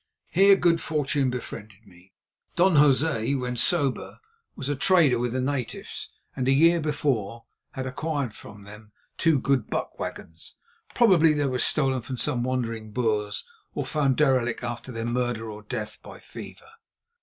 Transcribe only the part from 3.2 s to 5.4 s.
when sober, was a trader with the